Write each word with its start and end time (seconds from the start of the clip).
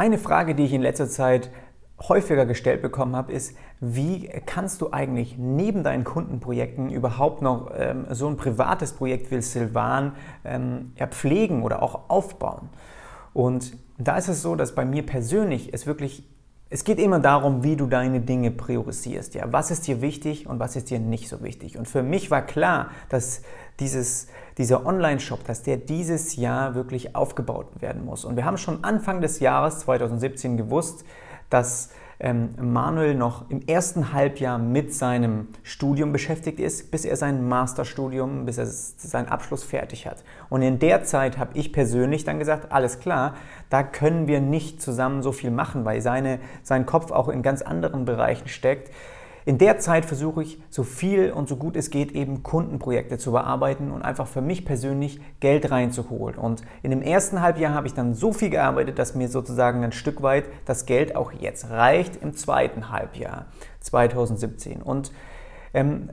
Eine 0.00 0.16
Frage, 0.16 0.54
die 0.54 0.64
ich 0.64 0.72
in 0.72 0.80
letzter 0.80 1.10
Zeit 1.10 1.50
häufiger 2.08 2.46
gestellt 2.46 2.80
bekommen 2.80 3.14
habe, 3.14 3.34
ist, 3.34 3.54
wie 3.80 4.28
kannst 4.46 4.80
du 4.80 4.94
eigentlich 4.94 5.36
neben 5.36 5.84
deinen 5.84 6.04
Kundenprojekten 6.04 6.88
überhaupt 6.88 7.42
noch 7.42 7.70
ähm, 7.76 8.06
so 8.08 8.26
ein 8.26 8.38
privates 8.38 8.94
Projekt 8.94 9.30
wie 9.30 9.42
Silvan 9.42 10.12
ähm, 10.42 10.92
ja, 10.96 11.06
pflegen 11.06 11.62
oder 11.62 11.82
auch 11.82 12.08
aufbauen? 12.08 12.70
Und 13.34 13.76
da 13.98 14.16
ist 14.16 14.28
es 14.28 14.40
so, 14.40 14.56
dass 14.56 14.74
bei 14.74 14.86
mir 14.86 15.04
persönlich 15.04 15.74
es 15.74 15.86
wirklich, 15.86 16.26
es 16.72 16.84
geht 16.84 17.00
immer 17.00 17.18
darum, 17.18 17.64
wie 17.64 17.74
du 17.74 17.86
deine 17.86 18.20
Dinge 18.20 18.52
priorisierst. 18.52 19.34
Ja, 19.34 19.52
was 19.52 19.72
ist 19.72 19.88
dir 19.88 20.00
wichtig 20.00 20.46
und 20.46 20.60
was 20.60 20.76
ist 20.76 20.88
dir 20.88 21.00
nicht 21.00 21.28
so 21.28 21.42
wichtig? 21.42 21.76
Und 21.76 21.88
für 21.88 22.04
mich 22.04 22.30
war 22.30 22.42
klar, 22.42 22.90
dass 23.08 23.42
dieses, 23.80 24.28
dieser 24.56 24.86
Online-Shop, 24.86 25.44
dass 25.44 25.64
der 25.64 25.78
dieses 25.78 26.36
Jahr 26.36 26.76
wirklich 26.76 27.16
aufgebaut 27.16 27.66
werden 27.80 28.04
muss. 28.04 28.24
Und 28.24 28.36
wir 28.36 28.44
haben 28.44 28.56
schon 28.56 28.84
Anfang 28.84 29.20
des 29.20 29.40
Jahres 29.40 29.80
2017 29.80 30.56
gewusst, 30.56 31.04
dass 31.50 31.90
ähm, 32.20 32.50
Manuel 32.60 33.14
noch 33.14 33.50
im 33.50 33.62
ersten 33.66 34.12
Halbjahr 34.12 34.58
mit 34.58 34.94
seinem 34.94 35.48
Studium 35.62 36.12
beschäftigt 36.12 36.60
ist, 36.60 36.90
bis 36.90 37.04
er 37.04 37.16
sein 37.16 37.48
Masterstudium, 37.48 38.44
bis 38.44 38.58
er 38.58 38.66
seinen 38.66 39.28
Abschluss 39.28 39.64
fertig 39.64 40.06
hat. 40.06 40.22
Und 40.50 40.62
in 40.62 40.78
der 40.78 41.02
Zeit 41.04 41.38
habe 41.38 41.56
ich 41.58 41.72
persönlich 41.72 42.24
dann 42.24 42.38
gesagt, 42.38 42.72
alles 42.72 43.00
klar, 43.00 43.34
da 43.70 43.82
können 43.82 44.28
wir 44.28 44.40
nicht 44.40 44.82
zusammen 44.82 45.22
so 45.22 45.32
viel 45.32 45.50
machen, 45.50 45.84
weil 45.84 46.02
seine, 46.02 46.40
sein 46.62 46.84
Kopf 46.84 47.10
auch 47.10 47.28
in 47.28 47.42
ganz 47.42 47.62
anderen 47.62 48.04
Bereichen 48.04 48.48
steckt. 48.48 48.90
In 49.46 49.58
der 49.58 49.78
Zeit 49.78 50.04
versuche 50.04 50.42
ich 50.42 50.60
so 50.68 50.82
viel 50.82 51.32
und 51.32 51.48
so 51.48 51.56
gut 51.56 51.76
es 51.76 51.90
geht 51.90 52.12
eben 52.12 52.42
Kundenprojekte 52.42 53.18
zu 53.18 53.32
bearbeiten 53.32 53.90
und 53.90 54.02
einfach 54.02 54.26
für 54.26 54.42
mich 54.42 54.64
persönlich 54.64 55.20
Geld 55.40 55.70
reinzuholen. 55.70 56.38
Und 56.38 56.62
in 56.82 56.90
dem 56.90 57.02
ersten 57.02 57.40
Halbjahr 57.40 57.74
habe 57.74 57.86
ich 57.86 57.94
dann 57.94 58.14
so 58.14 58.32
viel 58.32 58.50
gearbeitet, 58.50 58.98
dass 58.98 59.14
mir 59.14 59.28
sozusagen 59.28 59.82
ein 59.82 59.92
Stück 59.92 60.22
weit 60.22 60.44
das 60.66 60.86
Geld 60.86 61.16
auch 61.16 61.32
jetzt 61.32 61.70
reicht 61.70 62.16
im 62.16 62.34
zweiten 62.34 62.90
Halbjahr 62.90 63.46
2017. 63.80 64.82
Und 64.82 65.12
ähm, 65.72 66.10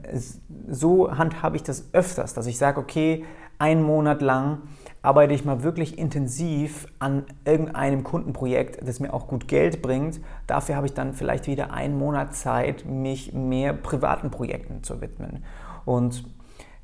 so 0.68 1.16
handhabe 1.16 1.56
ich 1.56 1.62
das 1.62 1.92
öfters, 1.92 2.34
dass 2.34 2.46
ich 2.46 2.58
sage, 2.58 2.80
okay, 2.80 3.24
einen 3.58 3.82
Monat 3.82 4.22
lang 4.22 4.62
arbeite 5.02 5.34
ich 5.34 5.44
mal 5.44 5.62
wirklich 5.62 5.98
intensiv 5.98 6.86
an 6.98 7.24
irgendeinem 7.44 8.04
Kundenprojekt, 8.04 8.86
das 8.86 9.00
mir 9.00 9.14
auch 9.14 9.28
gut 9.28 9.48
Geld 9.48 9.82
bringt. 9.82 10.20
Dafür 10.46 10.76
habe 10.76 10.86
ich 10.86 10.94
dann 10.94 11.14
vielleicht 11.14 11.46
wieder 11.46 11.72
einen 11.72 11.96
Monat 11.96 12.34
Zeit, 12.34 12.84
mich 12.84 13.32
mehr 13.32 13.72
privaten 13.72 14.30
Projekten 14.30 14.82
zu 14.82 15.00
widmen. 15.00 15.44
Und 15.84 16.24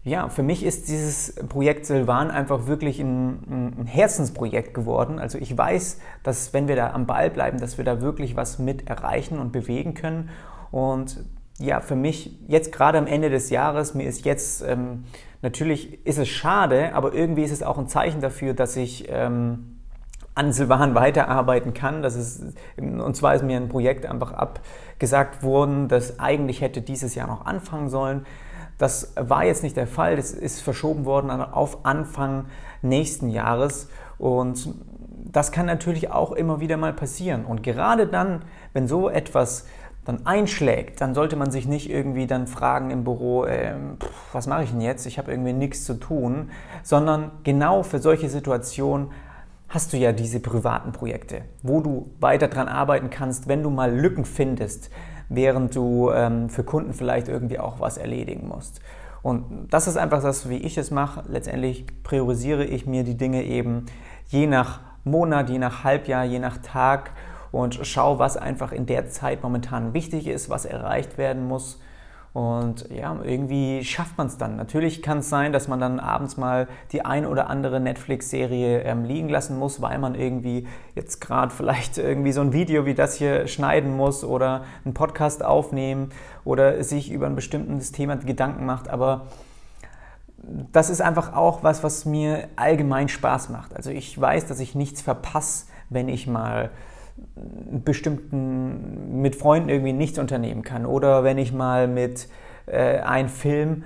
ja, 0.04 0.28
für 0.28 0.42
mich 0.42 0.64
ist 0.64 0.88
dieses 0.88 1.34
Projekt 1.48 1.86
Silvan 1.86 2.30
einfach 2.30 2.66
wirklich 2.66 3.00
ein, 3.00 3.74
ein, 3.78 3.86
Herzensprojekt 3.86 4.74
geworden. 4.74 5.18
Also 5.18 5.38
ich 5.38 5.56
weiß, 5.56 5.98
dass 6.22 6.52
wenn 6.52 6.68
wir 6.68 6.76
da 6.76 6.92
am 6.92 7.06
Ball 7.06 7.30
bleiben, 7.30 7.58
dass 7.58 7.78
wir 7.78 7.86
da 7.86 8.02
wirklich 8.02 8.36
was 8.36 8.58
mit 8.58 8.86
erreichen 8.86 9.38
und 9.38 9.50
bewegen 9.50 9.94
können. 9.94 10.28
Und 10.70 11.24
ja, 11.58 11.80
für 11.80 11.96
mich 11.96 12.38
jetzt 12.48 12.70
gerade 12.70 12.98
am 12.98 13.06
Ende 13.06 13.30
des 13.30 13.48
Jahres, 13.48 13.94
mir 13.94 14.06
ist 14.06 14.26
jetzt 14.26 14.62
ähm, 14.62 15.04
Natürlich 15.44 16.06
ist 16.06 16.18
es 16.18 16.30
schade, 16.30 16.94
aber 16.94 17.12
irgendwie 17.12 17.42
ist 17.42 17.52
es 17.52 17.62
auch 17.62 17.76
ein 17.76 17.86
Zeichen 17.86 18.22
dafür, 18.22 18.54
dass 18.54 18.76
ich 18.76 19.10
ähm, 19.10 19.76
an 20.34 20.52
Silvan 20.52 20.94
weiterarbeiten 20.94 21.74
kann. 21.74 22.00
Das 22.00 22.16
ist, 22.16 22.42
und 22.78 23.14
zwar 23.14 23.34
ist 23.34 23.44
mir 23.44 23.58
ein 23.58 23.68
Projekt 23.68 24.06
einfach 24.06 24.32
abgesagt 24.32 25.42
worden, 25.42 25.88
das 25.88 26.18
eigentlich 26.18 26.62
hätte 26.62 26.80
dieses 26.80 27.14
Jahr 27.14 27.26
noch 27.26 27.44
anfangen 27.44 27.90
sollen. 27.90 28.24
Das 28.78 29.12
war 29.16 29.44
jetzt 29.44 29.62
nicht 29.62 29.76
der 29.76 29.86
Fall. 29.86 30.16
Das 30.16 30.30
ist 30.30 30.62
verschoben 30.62 31.04
worden 31.04 31.30
auf 31.30 31.84
Anfang 31.84 32.46
nächsten 32.80 33.28
Jahres. 33.28 33.90
Und 34.16 34.74
das 35.30 35.52
kann 35.52 35.66
natürlich 35.66 36.10
auch 36.10 36.32
immer 36.32 36.60
wieder 36.60 36.78
mal 36.78 36.94
passieren. 36.94 37.44
Und 37.44 37.62
gerade 37.62 38.06
dann, 38.06 38.46
wenn 38.72 38.88
so 38.88 39.10
etwas 39.10 39.66
dann 40.04 40.26
einschlägt, 40.26 41.00
dann 41.00 41.14
sollte 41.14 41.36
man 41.36 41.50
sich 41.50 41.66
nicht 41.66 41.90
irgendwie 41.90 42.26
dann 42.26 42.46
fragen 42.46 42.90
im 42.90 43.04
Büro, 43.04 43.44
äh, 43.44 43.74
pff, 43.98 44.34
was 44.34 44.46
mache 44.46 44.64
ich 44.64 44.70
denn 44.70 44.80
jetzt? 44.80 45.06
Ich 45.06 45.18
habe 45.18 45.30
irgendwie 45.30 45.52
nichts 45.52 45.84
zu 45.84 45.94
tun, 45.94 46.50
sondern 46.82 47.30
genau 47.42 47.82
für 47.82 47.98
solche 47.98 48.28
Situationen 48.28 49.10
hast 49.68 49.92
du 49.92 49.96
ja 49.96 50.12
diese 50.12 50.40
privaten 50.40 50.92
Projekte, 50.92 51.42
wo 51.62 51.80
du 51.80 52.10
weiter 52.20 52.48
dran 52.48 52.68
arbeiten 52.68 53.10
kannst, 53.10 53.48
wenn 53.48 53.62
du 53.62 53.70
mal 53.70 53.92
Lücken 53.92 54.24
findest, 54.24 54.90
während 55.28 55.74
du 55.74 56.10
ähm, 56.10 56.48
für 56.48 56.64
Kunden 56.64 56.92
vielleicht 56.92 57.28
irgendwie 57.28 57.58
auch 57.58 57.80
was 57.80 57.96
erledigen 57.96 58.46
musst. 58.46 58.80
Und 59.22 59.68
das 59.70 59.86
ist 59.88 59.96
einfach 59.96 60.22
das, 60.22 60.50
wie 60.50 60.58
ich 60.58 60.76
es 60.76 60.90
mache. 60.90 61.24
Letztendlich 61.28 61.86
priorisiere 62.02 62.64
ich 62.64 62.86
mir 62.86 63.04
die 63.04 63.16
Dinge 63.16 63.42
eben 63.42 63.86
je 64.28 64.46
nach 64.46 64.80
Monat, 65.02 65.48
je 65.48 65.58
nach 65.58 65.82
Halbjahr, 65.82 66.24
je 66.24 66.38
nach 66.38 66.58
Tag 66.58 67.12
und 67.54 67.78
schau, 67.82 68.18
was 68.18 68.36
einfach 68.36 68.72
in 68.72 68.84
der 68.84 69.08
Zeit 69.08 69.44
momentan 69.44 69.94
wichtig 69.94 70.26
ist, 70.26 70.50
was 70.50 70.64
erreicht 70.64 71.18
werden 71.18 71.46
muss. 71.46 71.78
Und 72.32 72.90
ja, 72.90 73.16
irgendwie 73.22 73.84
schafft 73.84 74.18
man 74.18 74.26
es 74.26 74.36
dann. 74.36 74.56
Natürlich 74.56 75.02
kann 75.02 75.18
es 75.18 75.28
sein, 75.30 75.52
dass 75.52 75.68
man 75.68 75.78
dann 75.78 76.00
abends 76.00 76.36
mal 76.36 76.66
die 76.90 77.04
ein 77.04 77.24
oder 77.24 77.48
andere 77.48 77.78
Netflix-Serie 77.78 78.80
ähm, 78.82 79.04
liegen 79.04 79.28
lassen 79.28 79.56
muss, 79.56 79.80
weil 79.80 80.00
man 80.00 80.16
irgendwie 80.16 80.66
jetzt 80.96 81.20
gerade 81.20 81.54
vielleicht 81.54 81.96
irgendwie 81.96 82.32
so 82.32 82.40
ein 82.40 82.52
Video 82.52 82.86
wie 82.86 82.94
das 82.94 83.14
hier 83.14 83.46
schneiden 83.46 83.96
muss 83.96 84.24
oder 84.24 84.64
einen 84.84 84.94
Podcast 84.94 85.44
aufnehmen 85.44 86.10
oder 86.44 86.82
sich 86.82 87.12
über 87.12 87.26
ein 87.26 87.36
bestimmtes 87.36 87.92
Thema 87.92 88.16
Gedanken 88.16 88.66
macht. 88.66 88.88
Aber 88.88 89.26
das 90.72 90.90
ist 90.90 91.00
einfach 91.00 91.34
auch 91.34 91.62
was, 91.62 91.84
was 91.84 92.04
mir 92.04 92.48
allgemein 92.56 93.08
Spaß 93.08 93.50
macht. 93.50 93.76
Also 93.76 93.90
ich 93.90 94.20
weiß, 94.20 94.46
dass 94.46 94.58
ich 94.58 94.74
nichts 94.74 95.02
verpasse, 95.02 95.66
wenn 95.88 96.08
ich 96.08 96.26
mal 96.26 96.72
bestimmten, 97.84 99.20
mit 99.20 99.36
Freunden 99.36 99.68
irgendwie 99.68 99.92
nichts 99.92 100.18
unternehmen 100.18 100.62
kann 100.62 100.86
oder 100.86 101.24
wenn 101.24 101.38
ich 101.38 101.52
mal 101.52 101.86
mit 101.86 102.28
äh, 102.66 102.98
einem 103.00 103.28
Film 103.28 103.84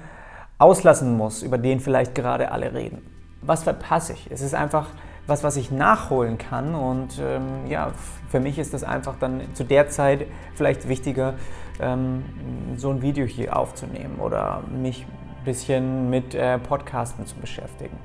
auslassen 0.58 1.16
muss, 1.16 1.42
über 1.42 1.58
den 1.58 1.80
vielleicht 1.80 2.14
gerade 2.14 2.50
alle 2.50 2.74
reden. 2.74 3.02
Was 3.42 3.62
verpasse 3.62 4.14
ich? 4.14 4.28
Es 4.30 4.40
ist 4.40 4.54
einfach 4.54 4.88
was, 5.26 5.44
was 5.44 5.56
ich 5.56 5.70
nachholen 5.70 6.38
kann 6.38 6.74
und 6.74 7.20
ähm, 7.20 7.66
ja, 7.68 7.92
für 8.30 8.40
mich 8.40 8.58
ist 8.58 8.74
das 8.74 8.82
einfach 8.82 9.16
dann 9.20 9.42
zu 9.54 9.62
der 9.62 9.88
Zeit 9.88 10.26
vielleicht 10.54 10.88
wichtiger, 10.88 11.34
ähm, 11.80 12.24
so 12.76 12.90
ein 12.90 13.02
Video 13.02 13.26
hier 13.26 13.56
aufzunehmen 13.56 14.18
oder 14.20 14.62
mich 14.70 15.04
ein 15.04 15.44
bisschen 15.44 16.10
mit 16.10 16.34
äh, 16.34 16.58
Podcasten 16.58 17.26
zu 17.26 17.36
beschäftigen. 17.36 17.96